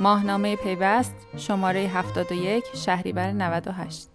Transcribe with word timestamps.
ماهنامه 0.00 0.56
پیوست 0.56 1.14
شماره 1.36 1.80
71 1.80 2.64
شهریور 2.74 3.32
98 3.32 4.08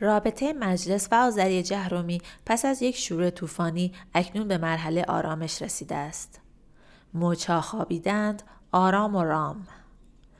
رابطه 0.00 0.52
مجلس 0.52 1.08
و 1.12 1.14
آذری 1.14 1.62
جهرومی 1.62 2.20
پس 2.46 2.64
از 2.64 2.82
یک 2.82 2.96
شور 2.96 3.30
طوفانی 3.30 3.92
اکنون 4.14 4.48
به 4.48 4.58
مرحله 4.58 5.04
آرامش 5.04 5.62
رسیده 5.62 5.94
است. 5.96 6.40
موچا 7.14 7.60
خوابیدند 7.60 8.42
آرام 8.72 9.16
و 9.16 9.24
رام. 9.24 9.66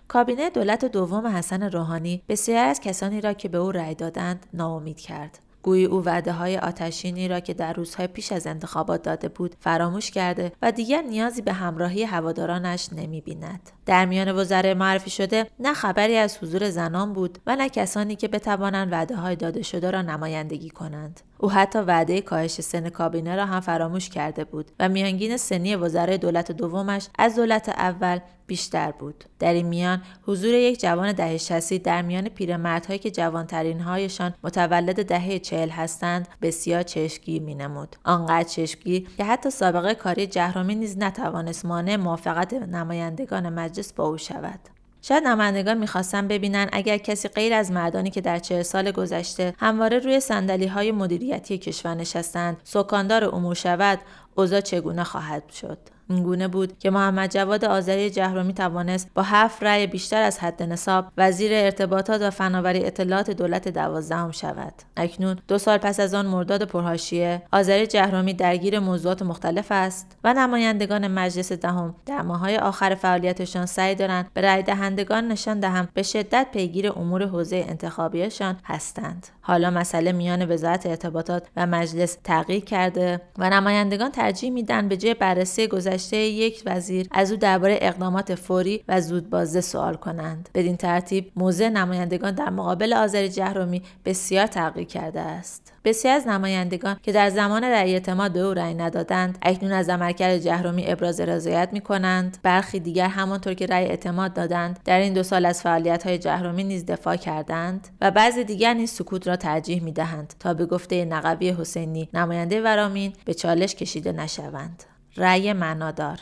کابینه 0.09 0.51
دولت 0.51 0.85
دوم 0.85 1.27
حسن 1.27 1.63
روحانی 1.63 2.23
بسیار 2.29 2.65
از 2.65 2.81
کسانی 2.81 3.21
را 3.21 3.33
که 3.33 3.49
به 3.49 3.59
او 3.59 3.73
رأی 3.73 3.95
دادند 3.95 4.47
ناامید 4.55 5.01
کرد. 5.01 5.39
گویی 5.63 5.85
او 5.85 6.05
وعده 6.05 6.33
های 6.33 6.59
آتشینی 6.59 7.29
را 7.29 7.41
که 7.41 7.55
در 7.55 7.73
روزهای 7.73 8.07
پیش 8.07 8.33
از 8.33 8.47
انتخابات 8.47 9.03
داده 9.03 9.29
بود 9.29 9.57
فراموش 9.61 10.11
کرده 10.11 10.53
و 10.63 10.73
دیگر 10.73 11.03
نیازی 11.03 11.43
به 11.43 11.53
همراهی 11.53 12.05
هوادارانش 12.05 12.93
نمی 12.93 13.21
بیند. 13.21 13.71
در 13.87 14.07
میان 14.07 14.33
وزرای 14.33 14.75
معرفی 14.75 15.11
شده 15.11 15.47
نه 15.59 15.75
خبری 15.75 16.17
از 16.17 16.39
حضور 16.39 16.71
زنان 16.71 17.13
بود 17.13 17.39
و 17.47 17.57
نه 17.57 17.69
کسانی 17.69 18.17
که 18.17 18.29
بتوانند 18.29 18.93
وعده 18.93 19.17
های 19.17 19.37
داده 19.37 19.63
شده 19.63 19.91
را 19.91 20.03
نمایندگی 20.03 20.71
کنند. 20.71 21.21
او 21.39 21.51
حتی 21.51 21.79
وعده 21.79 22.21
کاهش 22.21 22.61
سن 22.61 22.89
کابینه 22.89 23.37
را 23.37 23.47
هم 23.47 23.61
فراموش 23.61 24.09
کرده 24.09 24.45
بود 24.45 24.71
و 24.81 24.89
میانگین 24.89 25.37
سنی 25.37 25.77
وزرای 25.77 26.19
دولت 26.19 26.53
دومش 26.53 27.09
از 27.19 27.37
دولت 27.37 27.69
اول 27.69 28.19
بیشتر 28.47 28.91
بود. 28.91 29.25
در 29.39 29.53
این 29.53 29.67
میان 29.67 30.03
حضور 30.27 30.55
یک 30.55 30.81
جوان 30.81 31.13
دهه 31.13 31.37
شصی 31.37 31.79
در 31.79 32.03
میان 32.03 32.29
پیرمردهایی 32.29 32.99
که 32.99 33.11
جوانترین 33.11 33.81
هایشان 33.81 34.35
متولد 34.45 35.07
دهه 35.07 35.39
چهل 35.39 35.69
هستند 35.69 36.29
بسیار 36.43 36.83
چشمگیر 36.83 37.43
مینمود 37.43 37.97
آنقدر 38.05 38.49
چشمگیر 38.49 39.09
که 39.17 39.25
حتی 39.25 39.51
سابقه 39.51 39.95
کاری 39.95 40.27
جهرامی 40.27 40.75
نیز 40.75 40.99
نتوانست 40.99 41.65
مانع 41.65 41.97
موافقت 41.97 42.55
نمایندگان 42.55 43.49
مجلس 43.49 43.76
با 43.97 44.05
او 44.05 44.19
شود. 44.19 44.61
شاید 45.03 45.25
نمایندگان 45.25 45.79
می‌خواستن 45.79 46.29
ببینن 46.29 46.69
اگر 46.73 46.99
کسی 46.99 47.29
غیر 47.29 47.55
از 47.55 47.71
مردانی 47.73 48.11
که 48.11 48.21
در 48.21 48.39
چهل 48.39 48.63
سال 48.63 48.91
گذشته 48.91 49.55
همواره 49.59 49.99
روی 49.99 50.21
سندلی 50.21 50.67
های 50.67 50.93
مدیریتی 50.93 51.59
کشور 51.59 51.95
نشستند 51.95 52.57
سکاندار 52.65 53.25
امور 53.25 53.55
شود 53.55 53.99
اوضاع 54.35 54.61
چگونه 54.61 55.05
خواهد 55.05 55.51
شد؟ 55.51 55.79
اینگونه 56.09 56.49
بود 56.49 56.79
که 56.79 56.91
محمد 56.91 57.31
جواد 57.31 57.65
آذری 57.65 58.11
جهرومی 58.11 58.55
توانست 58.55 59.11
با 59.15 59.23
هفت 59.23 59.63
رأی 59.63 59.87
بیشتر 59.87 60.23
از 60.23 60.39
حد 60.39 60.63
نصاب 60.63 61.05
وزیر 61.17 61.51
ارتباطات 61.55 62.23
و 62.23 62.31
فناوری 62.31 62.85
اطلاعات 62.85 63.31
دولت 63.31 63.69
دوازدهم 63.69 64.31
شود. 64.31 64.73
اکنون 64.97 65.37
دو 65.49 65.59
سال 65.59 65.79
پس 65.79 66.01
از 66.01 66.15
آن 66.15 66.27
مرداد 66.27 66.63
پرهاشیه 66.63 67.43
آذری 67.53 67.87
جهرومی 67.87 68.35
درگیر 68.35 68.79
موضوعات 68.79 69.23
مختلف 69.23 69.67
است 69.71 70.17
و 70.25 70.35
نمایندگان 70.35 71.09
مجلس 71.09 71.53
دهم 71.53 71.95
در 72.07 72.23
ماههای 72.23 72.57
آخر 72.57 72.95
فعالیتشان 72.95 73.67
سعی 73.67 73.95
دارند 73.95 74.31
به 74.35 74.41
رأی 74.41 74.63
دهندگان 74.63 75.29
نشان 75.29 75.61
دهند 75.61 75.89
به 75.95 76.03
شدت 76.03 76.47
پیگیر 76.53 76.93
امور 76.93 77.27
حوزه 77.27 77.65
انتخابیشان 77.69 78.57
هستند. 78.65 79.27
حالا 79.41 79.71
مسئله 79.71 80.13
میان 80.13 80.51
وزارت 80.51 80.87
ارتباطات 80.87 81.47
و 81.57 81.67
مجلس 81.67 82.19
تغییر 82.25 82.65
کرده 82.65 83.21
و 83.39 83.51
نمایندگان 83.51 84.11
ترجیح 84.11 84.51
میدن 84.51 84.89
به 84.89 84.97
جای 84.97 85.15
بررسی 85.15 85.67
گذشته 85.67 85.96
یک 86.13 86.63
وزیر 86.67 87.07
از 87.11 87.33
او 87.33 87.37
درباره 87.37 87.79
اقدامات 87.81 88.35
فوری 88.35 88.85
و 88.89 89.01
زودبازه 89.01 89.61
سوال 89.61 89.95
کنند. 89.95 90.49
بدین 90.55 90.77
ترتیب 90.77 91.33
موضع 91.37 91.69
نمایندگان 91.69 92.35
در 92.35 92.51
مقابل 92.51 92.93
آذری 92.93 93.29
جهرومی 93.29 93.83
بسیار 94.05 94.47
تغییر 94.47 94.87
کرده 94.87 95.21
است. 95.21 95.73
بسیار 95.87 96.15
از 96.15 96.27
نمایندگان 96.27 96.97
که 97.03 97.13
در 97.13 97.31
زمان 97.31 97.65
رأی 97.65 97.93
اعتماد 97.93 98.33
به 98.33 98.41
او 98.41 98.55
رأی 98.55 98.75
ندادند 98.75 99.39
اکنون 99.43 99.73
از 99.73 99.89
عملکرد 99.89 100.39
جهرومی 100.39 100.87
ابراز 100.87 101.21
رضایت 101.21 101.69
می 101.73 101.81
کنند 101.81 102.39
برخی 102.43 102.81
دیگر 102.81 103.09
همانطور 103.09 103.55
که 103.55 103.67
رأی 103.67 103.85
اعتماد 103.85 104.35
دادند 104.35 104.81
در 104.85 104.99
این 104.99 105.13
دو 105.13 105.23
سال 105.23 105.47
از 105.47 105.63
فعالیت 105.63 106.07
های 106.07 106.19
جهرومی 106.19 106.65
نیز 106.65 106.87
دفاع 106.87 107.17
کردند 107.17 107.89
و 108.01 108.11
بعضی 108.11 108.45
دیگر 108.45 108.75
نیز 108.75 108.91
سکوت 108.91 109.29
را 109.29 109.37
ترجیح 109.37 109.83
می 109.83 109.93
دهند 109.93 110.35
تا 110.41 110.55
به 110.55 110.67
گفته 110.67 111.05
نقوی 111.05 111.51
حسینی 111.51 112.09
نماینده 112.15 112.63
ورامین 112.63 113.13
به 113.25 113.35
چالش 113.35 113.75
کشیده 113.75 114.13
نشوند. 114.13 114.83
رأی 115.17 115.53
معنادار 115.53 116.19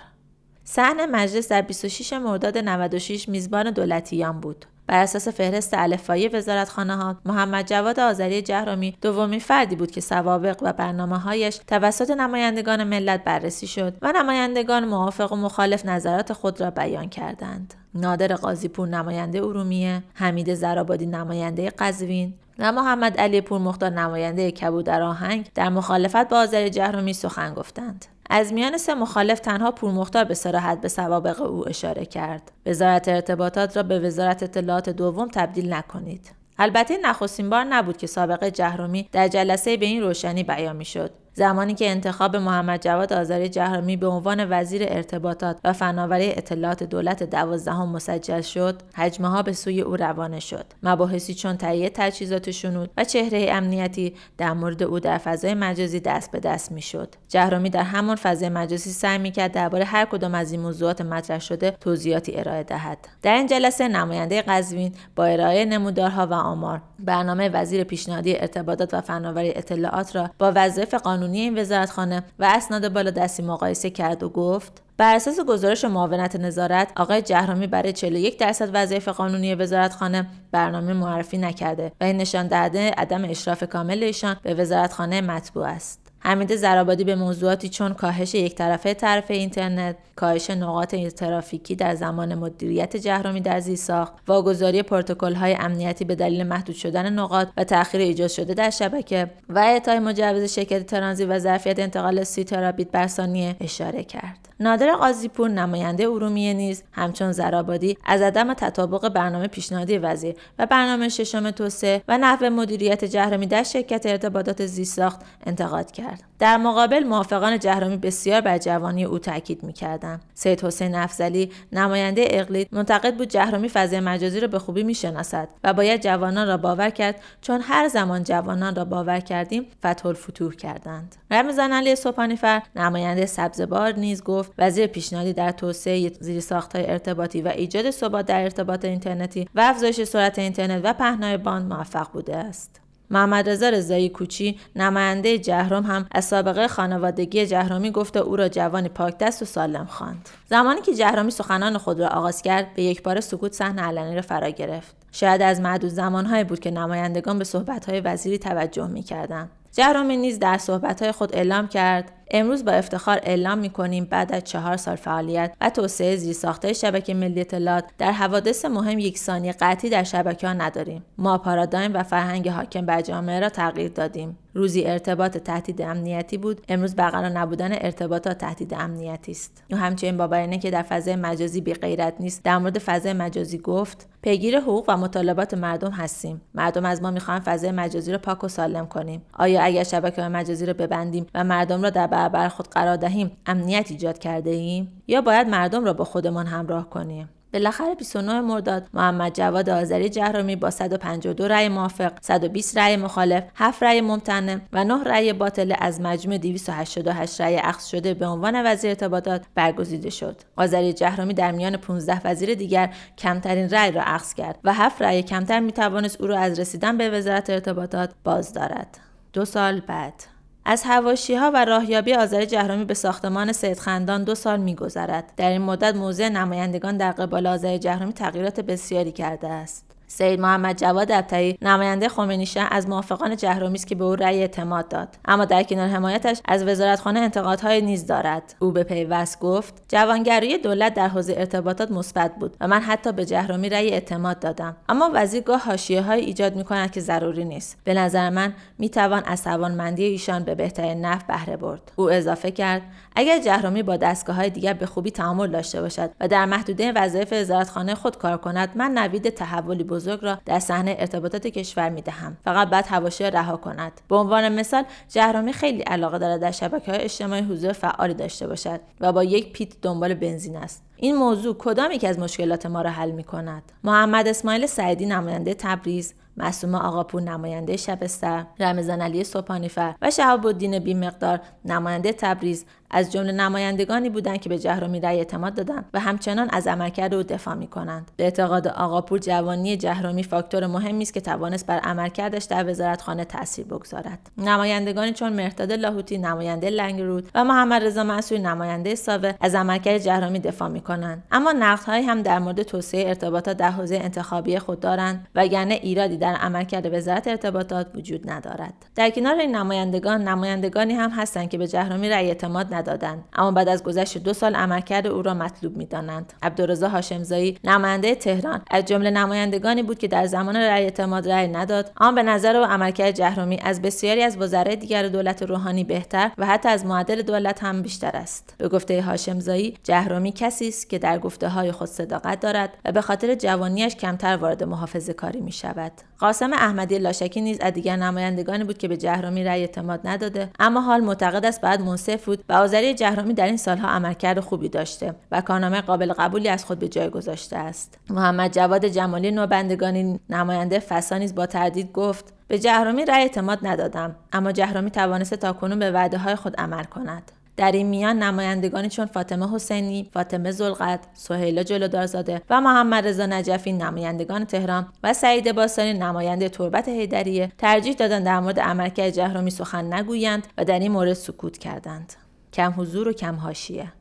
صحن 0.64 1.10
مجلس 1.10 1.48
در 1.48 1.62
26 1.62 2.12
مرداد 2.12 2.58
96 2.58 3.28
میزبان 3.28 3.70
دولتیان 3.70 4.40
بود. 4.40 4.66
بر 4.86 5.02
اساس 5.02 5.28
فهرست 5.28 5.74
الفایی 5.74 6.28
وزارتخانه 6.28 6.96
ها 6.96 7.16
محمد 7.24 7.66
جواد 7.66 8.00
آذری 8.00 8.42
جهرومی 8.42 8.96
دومین 9.00 9.40
فردی 9.40 9.76
بود 9.76 9.90
که 9.90 10.00
سوابق 10.00 10.58
و 10.62 10.72
برنامه 10.72 11.18
هایش 11.18 11.60
توسط 11.66 12.10
نمایندگان 12.10 12.84
ملت 12.84 13.24
بررسی 13.24 13.66
شد 13.66 13.96
و 14.02 14.12
نمایندگان 14.12 14.84
موافق 14.84 15.32
و 15.32 15.36
مخالف 15.36 15.86
نظرات 15.86 16.32
خود 16.32 16.60
را 16.60 16.70
بیان 16.70 17.08
کردند. 17.08 17.74
نادر 17.94 18.34
قاضیپور 18.34 18.88
نماینده 18.88 19.38
ارومیه 19.38 20.02
حمید 20.14 20.54
زرابادی 20.54 21.06
نماینده 21.06 21.70
قزوین 21.70 22.34
و 22.58 22.72
محمد 22.72 23.16
علی 23.16 23.40
پورمختار 23.40 23.90
نماینده 23.90 24.50
کبودر 24.50 25.02
آهنگ 25.02 25.50
در 25.54 25.68
مخالفت 25.68 26.28
با 26.28 26.38
آذری 26.38 26.70
جهرومی 26.70 27.12
سخن 27.12 27.54
گفتند. 27.54 28.04
از 28.30 28.52
میان 28.52 28.78
سه 28.78 28.94
مخالف 28.94 29.40
تنها 29.40 29.70
پورمختار 29.70 30.24
به 30.24 30.34
سراحت 30.34 30.80
به 30.80 30.88
سوابق 30.88 31.42
او 31.42 31.68
اشاره 31.68 32.06
کرد. 32.06 32.52
وزارت 32.66 33.08
ارتباطات 33.08 33.76
را 33.76 33.82
به 33.82 34.00
وزارت 34.00 34.42
اطلاعات 34.42 34.90
دوم 34.90 35.28
تبدیل 35.28 35.72
نکنید. 35.72 36.30
البته 36.58 36.96
نخستین 37.02 37.50
بار 37.50 37.64
نبود 37.64 37.96
که 37.96 38.06
سابقه 38.06 38.50
جهرومی 38.50 39.08
در 39.12 39.28
جلسه 39.28 39.76
به 39.76 39.86
این 39.86 40.02
روشنی 40.02 40.42
بیان 40.42 40.76
می‌شد. 40.76 41.10
زمانی 41.36 41.74
که 41.74 41.90
انتخاب 41.90 42.36
محمد 42.36 42.82
جواد 42.82 43.12
آذری 43.12 43.48
جهرومی 43.48 43.96
به 43.96 44.06
عنوان 44.06 44.46
وزیر 44.50 44.82
ارتباطات 44.88 45.58
و 45.64 45.72
فناوری 45.72 46.30
اطلاعات 46.30 46.82
دولت 46.82 47.22
دوازدهم 47.22 47.88
مسجل 47.88 48.40
شد 48.40 48.82
حجمه 48.94 49.28
ها 49.28 49.42
به 49.42 49.52
سوی 49.52 49.80
او 49.80 49.96
روانه 49.96 50.40
شد. 50.40 50.64
مباحثی 50.82 51.34
چون 51.34 51.56
تهیه 51.56 51.90
تجهیزات 51.90 52.50
شنود 52.50 52.90
و 52.96 53.04
چهره 53.04 53.46
امنیتی 53.50 54.14
در 54.38 54.52
مورد 54.52 54.82
او 54.82 55.00
در 55.00 55.18
فضای 55.18 55.54
مجازی 55.54 56.00
دست 56.00 56.30
به 56.30 56.40
دست 56.40 56.72
می‌شد. 56.72 57.14
جهرومی 57.28 57.70
در 57.70 57.82
همان 57.82 58.16
فضای 58.16 58.48
مجازی 58.48 58.90
سعی 58.90 59.18
می‌کرد 59.18 59.52
درباره 59.52 59.84
هر 59.84 60.04
کدام 60.04 60.34
از 60.34 60.52
این 60.52 60.60
موضوعات 60.60 61.00
مطرح 61.00 61.38
شده 61.38 61.70
توضیحاتی 61.70 62.36
ارائه 62.36 62.62
دهد. 62.62 62.98
در 63.22 63.34
این 63.34 63.46
جلسه 63.46 63.88
نماینده 63.88 64.42
قزوین 64.42 64.92
با 65.16 65.24
ارائه 65.24 65.64
نمودارها 65.64 66.26
و 66.26 66.32
آمار 66.34 66.82
برنامه 66.98 67.48
وزیر 67.48 67.84
پیشنهادی 67.84 68.36
ارتباطات 68.36 68.94
و 68.94 69.00
فناوری 69.00 69.50
اطلاعات 69.50 70.16
را 70.16 70.30
با 70.38 70.52
وظایف 70.54 70.94
قانون 70.94 71.23
قانونی 71.24 71.40
این 71.40 71.58
وزارتخانه 71.58 72.22
و 72.38 72.44
اسناد 72.44 72.92
بالا 72.92 73.10
دستی 73.10 73.42
مقایسه 73.42 73.90
کرد 73.90 74.22
و 74.22 74.28
گفت 74.28 74.82
بر 74.96 75.14
اساس 75.14 75.40
گزارش 75.40 75.84
معاونت 75.84 76.36
نظارت 76.36 76.92
آقای 76.96 77.22
جهرامی 77.22 77.66
برای 77.66 77.92
41 77.92 78.38
درصد 78.38 78.70
وظایف 78.72 79.08
قانونی 79.08 79.54
وزارتخانه 79.54 80.26
برنامه 80.52 80.92
معرفی 80.92 81.38
نکرده 81.38 81.92
و 82.00 82.04
این 82.04 82.16
نشان 82.16 82.46
دهنده 82.46 82.90
عدم 82.90 83.24
اشراف 83.24 83.64
کامل 83.64 84.02
ایشان 84.02 84.36
به 84.42 84.54
وزارتخانه 84.54 85.20
مطبوع 85.20 85.66
است. 85.66 86.03
حمید 86.24 86.56
زرابادی 86.56 87.04
به 87.04 87.14
موضوعاتی 87.14 87.68
چون 87.68 87.94
کاهش 87.94 88.34
یک 88.34 88.54
طرفه 88.54 88.94
طرف 88.94 89.30
اینترنت، 89.30 89.96
کاهش 90.16 90.50
نقاط 90.50 90.94
ترافیکی 90.94 91.76
در 91.76 91.94
زمان 91.94 92.34
مدیریت 92.34 92.96
جهرومی 92.96 93.40
در 93.40 93.60
زیرساخت، 93.60 94.12
واگذاری 94.28 94.82
های 95.20 95.56
امنیتی 95.60 96.04
به 96.04 96.14
دلیل 96.14 96.42
محدود 96.42 96.76
شدن 96.76 97.12
نقاط 97.12 97.48
و 97.56 97.64
تأخیر 97.64 98.00
ایجاد 98.00 98.28
شده 98.28 98.54
در 98.54 98.70
شبکه 98.70 99.30
و 99.48 99.58
اعطای 99.58 99.98
مجوز 99.98 100.52
شرکت 100.52 100.86
ترانزی 100.86 101.24
و 101.24 101.38
ظرفیت 101.38 101.78
انتقال 101.78 102.24
سی 102.24 102.44
ترابیت 102.44 102.90
بر 102.90 103.06
ثانیه 103.06 103.56
اشاره 103.60 104.04
کرد. 104.04 104.48
نادر 104.60 104.92
قاضیپور 104.92 105.50
نماینده 105.50 106.04
ارومیه 106.04 106.54
نیز 106.54 106.82
همچون 106.92 107.32
زرابادی 107.32 107.98
از 108.04 108.22
عدم 108.22 108.54
تطابق 108.54 109.08
برنامه 109.08 109.46
پیشنهادی 109.46 109.98
وزیر 109.98 110.34
و 110.58 110.66
برنامه 110.66 111.08
ششم 111.08 111.50
توسعه 111.50 112.02
و 112.08 112.18
نحو 112.18 112.50
مدیریت 112.50 113.04
جهرمی 113.04 113.46
در 113.46 113.62
شرکت 113.62 114.06
ارتباطات 114.06 114.66
زیرساخت 114.66 115.20
انتقاد 115.46 115.90
کرد. 115.90 116.22
در 116.38 116.56
مقابل 116.56 117.04
موافقان 117.04 117.58
جهرمی 117.58 117.96
بسیار 117.96 118.40
بر 118.40 118.58
جوانی 118.58 119.04
او 119.04 119.18
تاکید 119.18 119.62
می‌کردند. 119.62 120.22
سید 120.34 120.64
حسین 120.64 120.94
افزلی 120.94 121.50
نماینده 121.72 122.24
اقلید 122.30 122.68
منتقد 122.72 123.16
بود 123.16 123.28
جهرمی 123.28 123.68
فضای 123.68 124.00
مجازی 124.00 124.40
را 124.40 124.48
به 124.48 124.58
خوبی 124.58 124.82
می‌شناسد 124.82 125.48
و 125.64 125.72
باید 125.72 126.02
جوانان 126.02 126.48
را 126.48 126.56
باور 126.56 126.90
کرد. 126.90 127.20
چون 127.40 127.60
هر 127.60 127.88
زمان 127.88 128.24
جوانان 128.24 128.74
را 128.74 128.84
باور 128.84 129.20
کردیم 129.20 129.66
فتح 129.78 130.06
الفتوح 130.06 130.52
کردند. 130.52 131.16
رمضان 131.30 131.72
علی 131.72 131.96
سپانیفر 131.96 132.62
نماینده 132.76 133.26
سبزبار 133.26 133.92
نیز 133.92 134.22
گفت 134.22 134.52
وزیر 134.58 134.86
پیشنهادی 134.86 135.32
در 135.32 135.52
توسعه 135.52 136.12
زیرساختهای 136.20 136.90
ارتباطی 136.90 137.42
و 137.42 137.48
ایجاد 137.48 137.90
ثبات 137.90 138.26
در 138.26 138.42
ارتباط 138.42 138.84
اینترنتی 138.84 139.48
و 139.54 139.60
افزایش 139.60 140.02
سرعت 140.02 140.38
اینترنت 140.38 140.80
و 140.84 140.92
پهنای 140.92 141.36
باند 141.36 141.72
موفق 141.72 142.12
بوده 142.12 142.36
است. 142.36 142.80
محمد 143.10 143.50
رضا 143.50 143.68
رضایی 143.68 144.08
کوچی 144.08 144.58
نماینده 144.76 145.38
جهرم 145.38 145.82
هم 145.82 146.06
از 146.10 146.24
سابقه 146.24 146.68
خانوادگی 146.68 147.46
جهرومی 147.46 147.90
گفته 147.90 148.18
او 148.18 148.36
را 148.36 148.48
جوانی 148.48 148.88
پاک 148.88 149.18
دست 149.18 149.42
و 149.42 149.44
سالم 149.44 149.84
خواند. 149.84 150.28
زمانی 150.50 150.80
که 150.80 150.94
جهرومی 150.94 151.30
سخنان 151.30 151.78
خود 151.78 152.00
را 152.00 152.08
آغاز 152.08 152.42
کرد 152.42 152.74
به 152.74 152.82
یک 152.82 153.02
بار 153.02 153.20
سکوت 153.20 153.52
صحنه 153.52 153.82
علنی 153.82 154.14
را 154.14 154.22
فرا 154.22 154.48
گرفت. 154.48 154.96
شاید 155.12 155.42
از 155.42 155.60
معدود 155.60 155.90
زمانهایی 155.90 156.44
بود 156.44 156.60
که 156.60 156.70
نمایندگان 156.70 157.38
به 157.38 157.44
صحبتهای 157.44 158.00
وزیری 158.00 158.38
توجه 158.38 158.86
می‌کردند. 158.86 159.50
جهرومی 159.72 160.16
نیز 160.16 160.38
در 160.38 160.58
صحبتهای 160.58 161.12
خود 161.12 161.34
اعلام 161.34 161.68
کرد 161.68 162.12
امروز 162.30 162.64
با 162.64 162.72
افتخار 162.72 163.20
اعلام 163.22 163.58
می 163.58 163.70
کنیم 163.70 164.04
بعد 164.04 164.32
از 164.32 164.44
چهار 164.44 164.76
سال 164.76 164.96
فعالیت 164.96 165.56
و 165.60 165.70
توسعه 165.70 166.16
زیرساختهای 166.16 166.74
شبکه 166.74 167.14
ملی 167.14 167.40
اطلاعات 167.40 167.84
در 167.98 168.12
حوادث 168.12 168.64
مهم 168.64 168.98
یک 168.98 169.18
ثانیه 169.18 169.52
قطعی 169.52 169.90
در 169.90 170.04
شبکه 170.04 170.46
ها 170.46 170.52
نداریم. 170.52 171.04
ما 171.18 171.38
پارادایم 171.38 171.94
و 171.94 172.02
فرهنگ 172.02 172.48
حاکم 172.48 172.86
بر 172.86 173.00
جامعه 173.00 173.40
را 173.40 173.48
تغییر 173.48 173.88
دادیم. 173.88 174.38
روزی 174.54 174.84
ارتباط 174.86 175.36
تهدید 175.36 175.82
امنیتی 175.82 176.38
بود. 176.38 176.60
امروز 176.68 176.94
برقرار 176.94 177.28
نبودن 177.28 177.72
ارتباطات 177.72 178.38
تهدید 178.38 178.74
امنیتی 178.74 179.32
است. 179.32 179.62
او 179.70 179.76
همچنین 179.76 180.16
با 180.16 180.26
بیانیه 180.26 180.58
که 180.58 180.70
در 180.70 180.82
فضای 180.82 181.16
مجازی 181.16 181.60
بی 181.60 181.74
غیرت 181.74 182.14
نیست 182.20 182.44
در 182.44 182.58
مورد 182.58 182.78
فضای 182.78 183.12
مجازی 183.12 183.58
گفت 183.58 184.08
پیگیر 184.22 184.58
حقوق 184.58 184.84
و 184.88 184.96
مطالبات 184.96 185.54
مردم 185.54 185.90
هستیم. 185.90 186.40
مردم 186.54 186.84
از 186.84 187.02
ما 187.02 187.10
می‌خواهند 187.10 187.42
فضای 187.42 187.70
مجازی 187.70 188.12
را 188.12 188.18
پاک 188.18 188.44
و 188.44 188.48
سالم 188.48 188.86
کنیم. 188.86 189.22
آیا 189.32 189.62
اگر 189.62 189.84
شبکه 189.84 190.22
مجازی 190.22 190.66
را 190.66 190.72
ببندیم 190.72 191.26
و 191.34 191.44
مردم 191.44 191.82
را 191.82 191.90
در 191.90 192.06
برابر 192.14 192.48
خود 192.48 192.68
قرار 192.68 192.96
دهیم 192.96 193.36
امنیت 193.46 193.90
ایجاد 193.90 194.18
کرده 194.18 194.50
ایم 194.50 195.02
یا 195.06 195.20
باید 195.20 195.48
مردم 195.48 195.84
را 195.84 195.92
با 195.92 196.04
خودمان 196.04 196.46
همراه 196.46 196.90
کنیم؟ 196.90 197.28
بالاخره 197.52 197.94
29 197.94 198.40
مرداد 198.40 198.88
محمد 198.94 199.34
جواد 199.34 199.70
آذری 199.70 200.08
جهرومی 200.08 200.56
با 200.56 200.70
152 200.70 201.48
رأی 201.48 201.68
موافق 201.68 202.12
120 202.20 202.78
رأی 202.78 202.96
مخالف 202.96 203.44
7 203.54 203.82
رأی 203.82 204.00
ممتنع 204.00 204.58
و 204.72 204.84
9 204.84 205.04
رأی 205.04 205.32
باطل 205.32 205.74
از 205.78 206.00
مجموع 206.00 206.38
288 206.38 207.40
رأی 207.40 207.56
اخذ 207.56 207.86
شده 207.86 208.14
به 208.14 208.26
عنوان 208.26 208.66
وزیر 208.66 208.90
ارتباطات 208.90 209.42
برگزیده 209.54 210.10
شد. 210.10 210.36
آذری 210.56 210.92
جهرومی 210.92 211.34
در 211.34 211.52
میان 211.52 211.76
15 211.76 212.20
وزیر 212.24 212.54
دیگر 212.54 212.94
کمترین 213.18 213.70
رأی 213.70 213.92
را 213.92 214.02
اخذ 214.02 214.34
کرد 214.34 214.58
و 214.64 214.72
7 214.72 215.02
رأی 215.02 215.22
کمتر 215.22 215.60
می 215.60 215.72
توانست 215.72 216.20
او 216.20 216.26
را 216.26 216.38
از 216.38 216.60
رسیدن 216.60 216.98
به 216.98 217.10
وزارت 217.10 217.50
ارتباطات 217.50 218.10
باز 218.24 218.52
دارد. 218.52 218.98
دو 219.32 219.44
سال 219.44 219.80
بعد. 219.80 220.33
از 220.66 220.82
هواشی 220.86 221.34
ها 221.34 221.50
و 221.54 221.64
راهیابی 221.64 222.14
آذر 222.14 222.44
جهرومی 222.44 222.84
به 222.84 222.94
ساختمان 222.94 223.52
سید 223.52 223.78
خندان 223.78 224.24
دو 224.24 224.34
سال 224.34 224.60
میگذرد. 224.60 225.32
در 225.36 225.50
این 225.50 225.62
مدت 225.62 225.94
موضع 225.94 226.28
نمایندگان 226.28 226.96
در 226.96 227.12
قبال 227.12 227.46
آذر 227.46 227.76
جهرومی 227.76 228.12
تغییرات 228.12 228.60
بسیاری 228.60 229.12
کرده 229.12 229.48
است. 229.48 229.93
سید 230.16 230.40
محمد 230.40 230.78
جواد 230.78 231.12
ابتری 231.12 231.58
نماینده 231.62 232.08
خمینی 232.08 232.46
از 232.70 232.88
موافقان 232.88 233.36
جهرومی 233.36 233.74
است 233.74 233.86
که 233.86 233.94
به 233.94 234.04
او 234.04 234.14
رأی 234.14 234.40
اعتماد 234.40 234.88
داد. 234.88 235.08
اما 235.24 235.44
در 235.44 235.62
کنار 235.62 235.88
حمایتش 235.88 236.40
از 236.44 236.64
وزارتخانه 236.64 237.20
انتقادهای 237.20 237.82
نیز 237.82 238.06
دارد. 238.06 238.54
او 238.60 238.70
به 238.70 238.82
پیوست 238.82 239.40
گفت 239.40 239.74
جوانگرایی 239.88 240.58
دولت 240.58 240.94
در 240.94 241.08
حوزه 241.08 241.34
ارتباطات 241.36 241.90
مثبت 241.90 242.34
بود 242.34 242.56
و 242.60 242.68
من 242.68 242.80
حتی 242.80 243.12
به 243.12 243.24
جهرومی 243.24 243.68
رأی 243.68 243.90
اعتماد 243.90 244.38
دادم. 244.38 244.76
اما 244.88 245.10
وزیر 245.14 245.42
گاه 245.42 245.60
حاشیه 245.60 246.10
ایجاد 246.10 246.56
می 246.56 246.64
کند 246.64 246.90
که 246.90 247.00
ضروری 247.00 247.44
نیست. 247.44 247.78
به 247.84 247.94
نظر 247.94 248.30
من 248.30 248.54
می 248.78 248.90
توان 248.90 249.22
از 249.26 249.44
توانمندی 249.44 250.04
ایشان 250.04 250.44
به 250.44 250.54
بهترین 250.54 251.04
نفع 251.04 251.26
بهره 251.26 251.56
برد. 251.56 251.92
او 251.96 252.10
اضافه 252.10 252.50
کرد 252.50 252.82
اگر 253.16 253.38
جهرومی 253.38 253.82
با 253.82 253.96
دستگاه 253.96 254.36
های 254.36 254.50
دیگر 254.50 254.72
به 254.72 254.86
خوبی 254.86 255.10
تعامل 255.10 255.50
داشته 255.50 255.80
باشد 255.80 256.10
و 256.20 256.28
در 256.28 256.44
محدوده 256.44 256.92
وظایف 256.92 257.32
وزارتخانه 257.32 257.94
خود 257.94 258.18
کار 258.18 258.36
کند 258.36 258.68
من 258.74 258.98
نوید 258.98 259.30
تحولی 259.30 259.84
بزرگ 259.84 260.03
را 260.08 260.38
در 260.44 260.58
صحنه 260.58 260.96
ارتباطات 260.98 261.46
کشور 261.46 261.88
می 261.88 262.02
دهم 262.02 262.36
فقط 262.44 262.68
بعد 262.68 262.86
حواشی 262.86 263.24
رها 263.24 263.56
کند. 263.56 264.00
به 264.08 264.16
عنوان 264.16 264.48
مثال 264.48 264.84
جهرامی 265.08 265.52
خیلی 265.52 265.82
علاقه 265.82 266.18
دارد 266.18 266.40
در 266.40 266.50
شبکه 266.50 266.92
های 266.92 267.00
اجتماعی 267.00 267.42
حضور 267.42 267.72
فعالی 267.72 268.14
داشته 268.14 268.46
باشد 268.46 268.80
و 269.00 269.12
با 269.12 269.24
یک 269.24 269.52
پیت 269.52 269.80
دنبال 269.82 270.14
بنزین 270.14 270.56
است. 270.56 270.82
این 270.96 271.16
موضوع 271.16 271.56
کدام 271.58 271.90
یکی 271.90 272.06
از 272.06 272.18
مشکلات 272.18 272.66
ما 272.66 272.82
را 272.82 272.90
حل 272.90 273.10
می 273.10 273.24
کند 273.24 273.62
محمد 273.84 274.28
اسماعیل 274.28 274.66
سعیدی 274.66 275.06
نماینده 275.06 275.54
تبریز 275.54 276.14
معصومه 276.36 276.78
آقاپور 276.78 277.22
نماینده 277.22 277.76
شبستر 277.76 278.46
رمضان 278.60 279.00
علی 279.00 279.24
صبحانیفر 279.24 279.94
و 280.02 280.10
شهاب 280.10 280.46
الدین 280.46 280.78
بی 280.78 280.94
مقدار 280.94 281.40
نماینده 281.64 282.12
تبریز 282.12 282.64
از 282.94 283.12
جمله 283.12 283.32
نمایندگانی 283.32 284.10
بودند 284.10 284.40
که 284.40 284.48
به 284.48 284.58
جهرومی 284.58 285.00
رأی 285.00 285.18
اعتماد 285.18 285.54
دادند 285.54 285.84
و 285.94 286.00
همچنان 286.00 286.48
از 286.52 286.66
عملکرد 286.66 287.14
او 287.14 287.22
دفاع 287.22 287.54
می 287.54 287.66
کنند 287.66 288.10
به 288.16 288.24
اعتقاد 288.24 288.68
آقاپور 288.68 289.18
جوانی 289.18 289.76
جهرومی 289.76 290.22
فاکتور 290.22 290.66
مهمی 290.66 291.02
است 291.02 291.14
که 291.14 291.20
توانست 291.20 291.66
بر 291.66 291.78
عملکردش 291.78 292.44
در 292.44 292.70
وزارتخانه 292.70 293.24
تاثیر 293.24 293.66
بگذارد. 293.66 294.18
نمایندگانی 294.38 295.12
چون 295.12 295.32
مرتاد 295.32 295.72
لاهوتی 295.72 296.18
نماینده 296.18 296.70
لنگرود 296.70 297.28
و 297.34 297.44
محمد 297.44 297.84
رضا 297.84 298.04
منصوری 298.04 298.42
نماینده 298.42 298.94
ساوه 298.94 299.34
از 299.40 299.54
عملکرد 299.54 299.98
جهرومی 299.98 300.38
دفاع 300.38 300.68
می 300.68 300.80
کنند 300.80 301.22
اما 301.32 301.52
نقدهایی 301.52 302.04
هم 302.04 302.22
در 302.22 302.38
مورد 302.38 302.62
توسعه 302.62 303.08
ارتباطات 303.08 303.56
در 303.56 303.70
حوزه 303.70 303.96
انتخابی 303.96 304.58
خود 304.58 304.80
دارند 304.80 305.28
وگرنه 305.34 305.74
ایرادی 305.74 306.16
در 306.16 306.34
عملکرد 306.34 306.94
وزارت 306.94 307.28
ارتباطات 307.28 307.86
وجود 307.94 308.30
ندارد. 308.30 308.74
در 308.94 309.10
کنار 309.10 309.34
این 309.34 309.56
نمایندگان 309.56 310.28
نمایندگانی 310.28 310.94
هم 310.94 311.10
هستند 311.10 311.48
که 311.48 311.58
به 311.58 311.68
جهرومی 311.68 312.08
رأی 312.08 312.28
اعتماد 312.28 312.74
ندادند 312.84 313.24
اما 313.32 313.50
بعد 313.50 313.68
از 313.68 313.82
گذشت 313.82 314.18
دو 314.18 314.32
سال 314.32 314.54
عملکرد 314.54 315.06
او 315.06 315.22
را 315.22 315.34
مطلوب 315.34 315.76
می‌دانند. 315.76 316.32
عبدالرضا 316.42 316.88
هاشمزایی 316.88 317.58
نماینده 317.64 318.14
تهران. 318.14 318.62
از 318.70 318.84
جمله 318.84 319.10
نمایندگانی 319.10 319.82
بود 319.82 319.98
که 319.98 320.08
در 320.08 320.26
زمان 320.26 320.56
رأی 320.56 320.84
اعتماد 320.84 321.28
رأی 321.28 321.48
نداد. 321.48 321.92
اما 322.00 322.12
به 322.12 322.22
نظر 322.22 322.56
او 322.56 322.64
عملکرد 322.64 323.10
جهرومی 323.14 323.58
از 323.62 323.82
بسیاری 323.82 324.22
از 324.22 324.38
وزرای 324.38 324.76
دیگر 324.76 325.08
دولت 325.08 325.42
روحانی 325.42 325.84
بهتر 325.84 326.30
و 326.38 326.46
حتی 326.46 326.68
از 326.68 326.86
معدل 326.86 327.22
دولت 327.22 327.62
هم 327.62 327.82
بیشتر 327.82 328.16
است. 328.16 328.54
به 328.58 328.68
گفته 328.68 329.02
هاشمزایی 329.02 329.78
جهرومی 329.84 330.32
کسی 330.32 330.68
است 330.68 330.90
که 330.90 330.98
در 330.98 331.18
گفته 331.18 331.48
های 331.48 331.72
خود 331.72 331.88
صداقت 331.88 332.40
دارد 332.40 332.70
و 332.84 332.92
به 332.92 333.00
خاطر 333.00 333.34
جوانیش 333.34 333.96
کمتر 333.96 334.36
وارد 334.36 334.64
محافظه 334.64 335.12
کاری 335.12 335.40
می 335.40 335.52
شود 335.52 335.92
قاسم 336.18 336.52
احمدی 336.52 336.98
لاشکی 336.98 337.40
نیز 337.40 337.60
از 337.60 337.72
دیگر 337.72 337.96
نمایندگانی 337.96 338.64
بود 338.64 338.78
که 338.78 338.88
به 338.88 338.96
جهرومی 338.96 339.44
رأی 339.44 339.60
اعتماد 339.60 340.00
نداده 340.04 340.50
اما 340.58 340.80
حال 340.80 341.00
معتقد 341.00 341.44
است 341.46 341.60
بعد 341.60 341.80
منصف 341.80 342.24
بود 342.24 342.44
و 342.48 342.52
آذری 342.64 342.94
جهرومی 342.94 343.34
در 343.34 343.46
این 343.46 343.56
سالها 343.56 343.88
عملکرد 343.88 344.40
خوبی 344.40 344.68
داشته 344.68 345.14
و 345.32 345.40
کارنامه 345.40 345.80
قابل 345.80 346.12
قبولی 346.12 346.48
از 346.48 346.64
خود 346.64 346.78
به 346.78 346.88
جای 346.88 347.10
گذاشته 347.10 347.56
است 347.56 347.98
محمد 348.10 348.52
جواد 348.52 348.86
جمالی 348.86 349.30
نوبندگانی 349.30 350.20
نماینده 350.30 350.78
فسا 350.78 351.18
نیز 351.18 351.34
با 351.34 351.46
تردید 351.46 351.92
گفت 351.92 352.32
به 352.48 352.58
جهرومی 352.58 353.04
رأی 353.04 353.22
اعتماد 353.22 353.58
ندادم 353.62 354.16
اما 354.32 354.52
جهرومی 354.52 354.90
توانسته 354.90 355.36
تاکنون 355.36 355.78
به 355.78 355.90
وعده 355.90 356.18
های 356.18 356.34
خود 356.34 356.56
عمل 356.56 356.84
کند 356.84 357.32
در 357.56 357.72
این 357.72 357.86
میان 357.86 358.18
نمایندگانی 358.22 358.88
چون 358.88 359.06
فاطمه 359.06 359.54
حسینی، 359.54 360.10
فاطمه 360.12 360.50
زلقت، 360.50 361.00
سهیلا 361.14 361.62
جلودارزاده 361.62 362.42
و 362.50 362.60
محمد 362.60 363.06
رضا 363.06 363.26
نجفی 363.26 363.72
نمایندگان 363.72 364.44
تهران 364.44 364.86
و 365.02 365.12
سعید 365.12 365.52
باسانی 365.52 365.92
نماینده 365.92 366.48
تربت 366.48 366.88
هیدریه 366.88 367.52
ترجیح 367.58 367.94
دادند 367.94 368.24
در 368.24 368.40
مورد 368.40 368.60
عملکرد 368.60 369.10
جهرومی 369.10 369.50
سخن 369.50 369.94
نگویند 369.94 370.46
و 370.58 370.64
در 370.64 370.78
این 370.78 370.92
مورد 370.92 371.12
سکوت 371.12 371.58
کردند. 371.58 372.12
کم 372.54 372.74
حضور 372.76 373.08
و 373.08 373.12
کم 373.12 373.34
حاشیه 373.34 373.92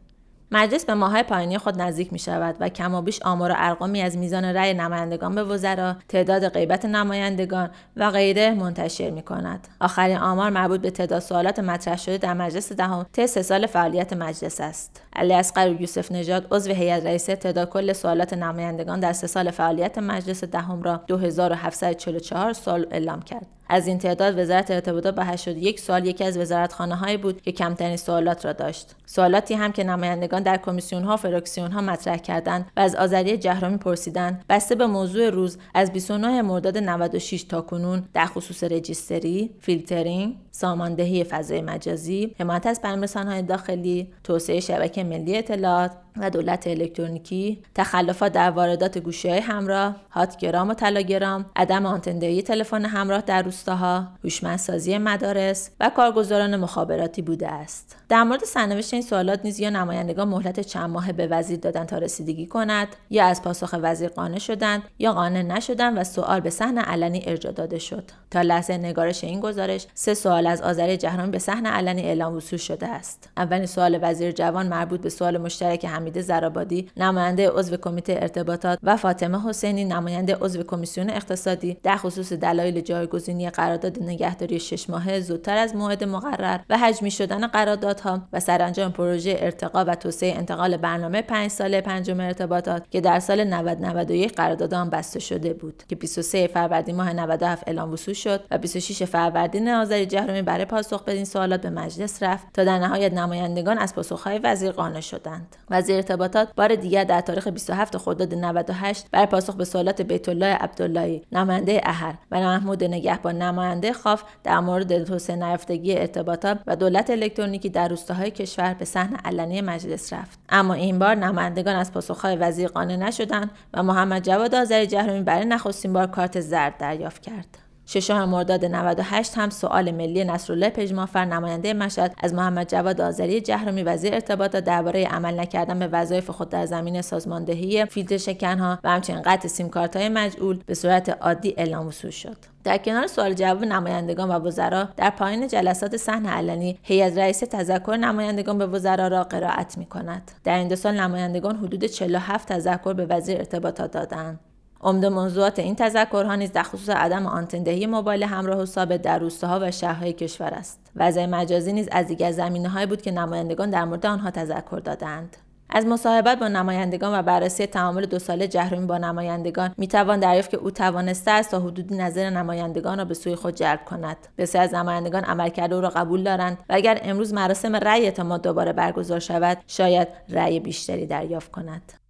مجلس 0.52 0.86
به 0.86 0.94
ماهای 0.94 1.24
پایانی 1.24 1.58
خود 1.58 1.82
نزدیک 1.82 2.14
می 2.14 2.20
شود 2.20 2.56
و 2.60 2.70
کمابیش 2.70 3.22
آمار 3.22 3.52
و 3.52 3.56
ارقامی 3.58 4.02
از 4.02 4.18
میزان 4.18 4.46
رأی 4.46 4.74
نمایندگان 4.74 5.36
به 5.36 5.44
وزرا، 5.44 5.96
تعداد 6.08 6.50
غیبت 6.50 6.86
نمایندگان 6.86 7.70
و 7.96 8.12
غیره 8.12 8.52
منتشر 8.52 9.10
می 9.10 9.22
کند. 9.22 9.68
آخرین 9.82 10.18
آمار 10.18 10.50
مربوط 10.50 10.82
به 10.82 10.92
تعداد 10.92 11.20
سوالات 11.20 11.60
مطرح 11.60 11.98
شده 11.98 12.18
در 12.18 12.34
مجلس 12.34 12.72
دهم 12.72 13.06
طی 13.14 13.28
سه 13.28 13.42
سال 13.42 13.68
فعالیت 13.68 14.14
مجلس 14.14 14.62
است. 14.62 15.02
علی 15.16 15.34
اصغر 15.34 15.82
یوسف 15.82 16.12
نژاد 16.12 16.48
عضو 16.52 16.72
هیئت 16.72 17.06
رئیسه 17.06 17.36
تعداد 17.36 17.70
کل 17.70 17.94
سوالات 17.94 18.34
نمایندگان 18.34 19.00
در 19.00 19.14
سه 19.14 19.28
سال 19.28 19.52
فعالیت 19.52 19.98
مجلس 19.98 20.44
دهم 20.44 20.84
را 20.84 21.02
2744 21.08 22.54
سال 22.54 22.88
اعلام 22.92 23.22
کرد. 23.22 23.48
از 23.70 23.88
این 23.88 23.98
تعداد 23.98 24.40
وزارت 24.40 24.72
ارتباطات 24.72 25.16
به 25.16 25.26
81 25.26 25.80
سال 25.80 26.06
یکی 26.06 26.24
از 26.24 26.38
وزارتخانه 26.38 26.96
هایی 26.96 27.18
بود 27.18 27.42
که 27.42 27.52
کمترین 27.52 27.98
سوالات 27.98 28.46
را 28.46 28.54
داشت 28.54 28.96
سوالاتی 29.06 29.54
هم 29.54 29.72
که 29.72 29.84
نمایندگان 29.84 30.44
در 30.44 30.58
کمیسیون 30.58 31.04
ها 31.04 31.14
و 31.14 31.18
فراکسیون 31.18 31.72
ها 31.72 31.82
مطرح 31.82 32.18
کردند 32.18 32.66
و 32.78 32.80
از 32.80 32.96
آذری 32.96 33.38
جهرامی 33.38 33.78
پرسیدند 33.78 34.46
بسته 34.50 34.76
به 34.76 34.88
موضوع 34.88 35.30
روز 35.30 35.58
از 35.74 35.94
29 35.94 36.42
مرداد 36.42 36.78
96 36.78 37.44
تا 37.44 37.62
کنون 37.62 38.04
در 38.14 38.26
خصوص 38.26 38.64
رجیستری 38.64 39.50
فیلترینگ 39.60 40.36
ساماندهی 40.52 41.24
فضای 41.24 41.62
مجازی 41.62 42.36
حمایت 42.40 42.66
از 42.66 42.80
های 43.16 43.42
داخلی 43.42 44.08
توسعه 44.24 44.60
شبکه 44.60 45.03
ملی 45.04 45.38
اطلاعات. 45.38 46.03
و 46.18 46.30
دولت 46.30 46.68
الکترونیکی 46.68 47.64
تخلفات 47.76 48.32
در 48.32 48.52
واردات 48.52 48.98
گوشی 48.98 49.30
های 49.30 49.40
همراه 49.40 49.96
هاتگرام 50.12 50.70
و 50.70 50.74
طلاگرام 50.74 51.46
عدم 51.56 51.86
آنتن‌دهی 51.86 52.42
تلفن 52.42 52.86
همراه 52.86 53.22
در 53.22 53.42
روستاها 53.42 54.08
هوشمندسازی 54.24 54.98
مدارس 54.98 55.70
و 55.80 55.90
کارگزاران 55.90 56.56
مخابراتی 56.56 57.22
بوده 57.22 57.48
است. 57.48 57.96
در 58.10 58.24
مورد 58.24 58.44
سرنوشت 58.44 58.94
این 58.94 59.02
سوالات 59.02 59.40
نیز 59.44 59.60
یا 59.60 59.70
نمایندگان 59.70 60.28
مهلت 60.28 60.60
چند 60.60 60.90
ماه 60.90 61.12
به 61.12 61.28
وزیر 61.28 61.60
دادن 61.60 61.86
تا 61.86 61.98
رسیدگی 61.98 62.46
کند 62.46 62.88
یا 63.10 63.26
از 63.26 63.42
پاسخ 63.42 63.76
وزیر 63.82 64.10
قانع 64.10 64.40
شدند 64.40 64.84
یا 65.00 65.14
قانع 65.14 65.42
نشدند 65.42 65.98
و 65.98 66.04
سوال 66.04 66.40
به 66.40 66.50
صحن 66.50 66.78
علنی 66.78 67.24
ارجاع 67.28 67.52
داده 67.52 67.80
شد. 67.80 68.12
تا 68.32 68.42
لحظه 68.42 68.78
نگارش 68.78 69.24
این 69.24 69.40
گزارش 69.40 69.88
سه 69.94 70.14
سوال 70.14 70.48
از 70.48 70.62
آذر 70.62 70.98
به 71.32 71.40
صحن 71.40 71.66
علنی 71.66 72.02
اعلام 72.02 72.36
وصول 72.36 72.60
شده 72.60 72.88
است. 72.88 73.30
اولین 73.38 73.66
سوال 73.66 74.00
وزیر 74.02 74.32
جوان 74.32 74.68
مربوط 74.68 75.02
به 75.02 75.10
سوال 75.10 75.38
مشترک 75.38 75.86
حمیده 76.04 76.22
زرابادی 76.22 76.90
نماینده 76.98 77.50
عضو 77.50 77.78
کمیته 77.78 78.18
ارتباطات 78.22 78.80
و 78.84 78.98
فاطمه 78.98 79.50
حسینی 79.50 79.86
نماینده 79.86 80.36
عضو 80.36 80.64
کمیسیون 80.64 81.10
اقتصادی. 81.10 81.78
در 81.84 81.98
خصوص 81.98 82.34
دلایل 82.34 82.82
جایگزینی 82.82 83.50
قرارداد 83.50 84.04
نگهداری 84.04 84.60
شش 84.60 84.90
ماهه 84.90 85.20
زودتر 85.20 85.58
از 85.58 85.76
موعد 85.76 86.04
مقرر 86.04 86.60
و 86.70 86.78
حجمی 86.78 87.12
شدن 87.12 87.48
قراردادها 87.48 88.22
و 88.34 88.40
سرانجام 88.40 88.92
پروژه 88.92 89.36
ارتقا 89.40 89.86
و 89.88 89.96
توسعه 89.96 90.36
انتقال 90.38 90.78
برنامه 90.78 91.22
پنج 91.22 91.52
ساله 91.52 91.82
پنجم 91.82 92.20
ارتباطات 92.20 92.84
که 92.92 93.02
در 93.02 93.20
سال 93.20 93.44
90 93.44 93.82
91 93.82 94.36
قرارداد 94.36 94.74
آن 94.74 94.90
بسته 94.90 95.20
شده 95.20 95.54
بود. 95.54 95.84
که 95.88 95.96
23 95.96 96.48
فروردین 96.48 96.96
ماه 96.96 97.14
97 97.14 97.64
اعلام 97.68 97.92
وصول 97.92 98.14
شد 98.14 98.44
و 98.52 98.58
26 98.58 99.04
فروردین 99.04 99.70
آذری 99.70 100.06
جهرومی 100.06 100.42
برای 100.42 100.66
پاسخ 100.66 101.04
به 101.04 101.12
این 101.12 101.26
سوالات 101.26 101.62
به 101.62 101.70
مجلس 101.70 102.24
رفت 102.24 102.48
تا 102.54 102.64
در 102.64 102.80
نهایت 102.80 103.14
نمایندگان 103.14 103.78
از 103.78 103.96
پاسخهای 103.96 104.40
وزیر 104.44 104.72
قانع 104.72 105.02
شدند. 105.02 105.56
وزیر 105.70 105.93
ارتباطات 105.96 106.50
بار 106.56 106.76
دیگر 106.76 107.04
در 107.04 107.22
تاریخ 107.22 107.48
27 107.48 107.98
خرداد 107.98 108.34
98 108.34 109.08
برای 109.12 109.26
پاسخ 109.26 109.56
به 109.56 109.66
سوالات 109.66 110.02
بیت 110.02 110.30
الله 110.30 110.54
عبداللهی 110.54 111.22
نماینده 111.32 111.82
اهر 111.84 112.16
و 112.32 112.40
محمود 112.40 112.84
نگهبان 112.84 113.42
نماینده 113.42 113.94
خاف 113.94 114.24
در 114.44 114.60
مورد 114.60 115.04
توسعه 115.04 115.36
نیافتگی 115.36 115.98
ارتباطات 115.98 116.60
و 116.68 116.76
دولت 116.76 117.10
الکترونیکی 117.10 117.70
در 117.70 117.88
روستاهای 117.88 118.32
کشور 118.32 118.74
به 118.74 118.86
صحن 118.86 119.16
علنی 119.26 119.62
مجلس 119.62 120.14
رفت. 120.14 120.40
اما 120.50 120.74
این 120.74 121.00
بار 121.00 121.16
نمایندگان 121.16 121.76
از 121.76 121.92
پاسخهای 121.92 122.36
وزیر 122.36 122.68
قانع 122.68 122.96
نشدند 122.96 123.52
و 123.74 123.84
محمد 123.84 124.24
جواد 124.24 124.56
آذری 124.56 124.88
جهرومی 124.88 125.22
برای 125.22 125.46
نخستین 125.46 125.94
بار 125.94 126.08
کارت 126.08 126.40
زرد 126.40 126.78
دریافت 126.78 127.22
کرد. 127.22 127.63
ششم 127.86 128.30
مرداد 128.30 128.66
98 128.66 129.38
هم 129.38 129.50
سوال 129.50 129.92
ملی 129.92 130.24
نصرالله 130.24 130.70
پژمافر 130.70 131.26
نماینده 131.26 131.74
مشهد 131.74 132.16
از 132.24 132.34
محمد 132.34 132.70
جواد 132.70 133.02
آذری 133.02 133.42
جهرومی 133.42 133.84
وزیر 133.84 134.14
ارتباطات 134.14 134.64
درباره 134.64 135.06
عمل 135.06 135.40
نکردن 135.40 135.80
به 135.80 135.88
وظایف 135.88 136.30
خود 136.30 136.50
در 136.50 136.66
زمین 136.66 137.02
سازماندهی 137.02 137.86
فیلتر 137.86 138.18
شکنها 138.18 138.80
و 138.84 138.90
همچنین 138.90 139.22
قطع 139.22 139.48
سیم 139.48 139.72
های 139.96 140.10
مجعول 140.10 140.60
به 140.66 140.74
صورت 140.74 141.10
عادی 141.10 141.54
اعلام 141.58 141.88
وصول 141.88 142.12
شد. 142.12 142.38
در 142.64 142.78
کنار 142.78 143.08
سوال 143.08 143.34
جواب 143.34 143.64
نمایندگان 143.64 144.30
و 144.30 144.34
وزرا 144.34 144.90
در 144.98 145.10
پایین 145.10 145.48
جلسات 145.48 145.98
صحن 145.98 146.26
علنی 146.26 146.80
هیئت 146.84 147.18
رئیس 147.18 147.40
تذکر 147.40 147.98
نمایندگان 147.98 148.58
به 148.58 148.66
وزرا 148.66 149.08
را 149.08 149.24
قرائت 149.24 149.78
می 149.78 149.86
کند 149.86 150.32
در 150.44 150.58
این 150.58 150.68
دو 150.68 150.76
سال 150.76 151.00
نمایندگان 151.00 151.56
حدود 151.56 151.86
47 151.86 152.48
تذکر 152.48 152.94
به 152.94 153.06
وزیر 153.06 153.38
ارتباطات 153.38 153.92
دادند. 153.92 154.40
عمده 154.84 155.10
موضوعات 155.10 155.60
این 155.60 155.76
تذکرها 155.76 156.36
نیز 156.36 156.52
در 156.52 156.64
خصوص 156.64 156.90
عدم 156.90 157.26
آنتندهی 157.26 157.86
موبایل 157.86 158.24
همراه 158.24 158.62
و 158.62 158.66
ثابت 158.66 159.02
در 159.02 159.20
روستاها 159.20 159.60
و 159.62 159.72
شهرهای 159.72 160.14
کشور 160.14 160.48
است. 160.48 160.80
وضع 160.96 161.26
مجازی 161.26 161.74
نیز 161.74 161.90
از 161.92 162.08
دیگر 162.08 162.32
زمینه 162.32 162.86
بود 162.86 163.02
که 163.02 163.12
نمایندگان 163.12 163.70
در 163.70 163.86
مورد 163.86 164.06
آنها 164.06 164.32
تذکر 164.32 164.80
دادند. 164.80 165.38
از 165.70 165.86
مصاحبت 165.86 166.40
با 166.40 166.48
نمایندگان 166.48 167.20
و 167.20 167.22
بررسی 167.22 167.66
تعامل 167.66 168.06
دو 168.06 168.20
ساله 168.20 168.48
جهرومی 168.48 168.86
با 168.86 168.98
نمایندگان 168.98 169.74
می‌توان 169.78 170.20
دریافت 170.20 170.50
که 170.50 170.58
او 170.58 170.72
توانسته 170.72 171.32
است 171.32 171.52
تا 171.52 171.60
حدودی 171.60 171.96
نظر 171.96 172.30
نمایندگان 172.30 172.98
را 172.98 173.06
به 173.06 173.14
سوی 173.14 173.36
خود 173.36 173.56
جلب 173.56 173.86
کند. 173.86 174.18
بسیار 174.38 174.64
از 174.64 174.74
نمایندگان 174.74 175.24
عملکرد 175.24 175.74
او 175.74 175.82
را 175.82 175.90
قبول 175.90 176.24
دارند 176.24 176.58
و 176.70 176.74
اگر 176.74 177.00
امروز 177.04 177.34
مراسم 177.34 177.76
رأی 177.76 178.06
اعتماد 178.06 178.42
دوباره 178.42 178.74
برگزار 178.74 179.20
شود 179.20 179.58
شاید 179.68 180.08
رأی 180.30 180.60
بیشتری 180.60 181.06
دریافت 181.06 181.52
کند. 181.52 182.03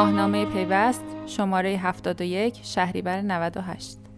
ماهنامه 0.00 0.44
پیوست 0.44 1.04
شماره 1.26 1.68
71 1.76 2.60
شهریور 2.62 3.20
98 3.20 4.09